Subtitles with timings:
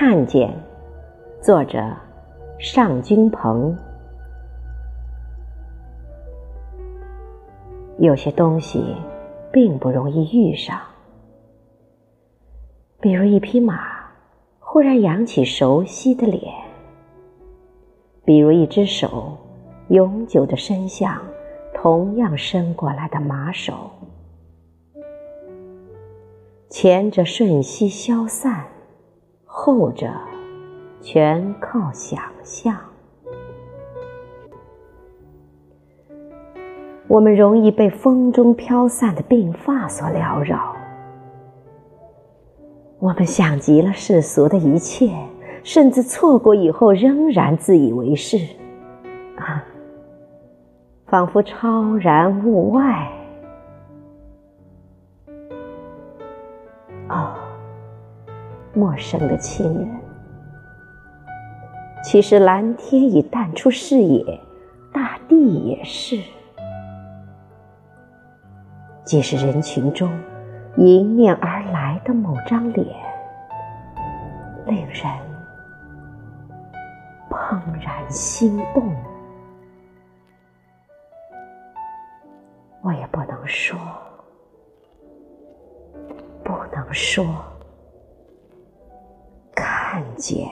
[0.00, 0.54] 看见，
[1.42, 1.92] 作者
[2.58, 3.76] 尚君鹏。
[7.98, 8.94] 有些东西
[9.50, 10.80] 并不容易遇上，
[13.00, 13.80] 比如一匹马
[14.60, 16.67] 忽然扬起熟悉的脸，
[18.28, 19.38] 比如一只手
[19.88, 21.18] 永久的伸向
[21.72, 23.72] 同样伸过来的马手，
[26.68, 28.66] 前者瞬息消散。
[29.46, 30.12] 后者
[31.00, 32.76] 全靠想象。
[37.06, 40.76] 我们容易被风中飘散的鬓发所缭绕，
[42.98, 45.16] 我们想极了世俗的一切，
[45.68, 48.38] 甚至错过以后仍然自以为是，
[49.36, 49.62] 啊，
[51.04, 53.06] 仿佛超然物外。
[57.10, 57.34] 哦。
[58.72, 59.90] 陌生的亲人，
[62.02, 64.40] 其实蓝天已淡出视野，
[64.90, 66.18] 大地也是。
[69.04, 70.08] 即使人群中
[70.78, 72.86] 迎面而来的某张脸，
[74.66, 75.04] 令人
[77.28, 78.94] 怦然心动。
[82.82, 83.78] 我也不能说，
[86.44, 87.24] 不能说。
[89.54, 90.48] 看见。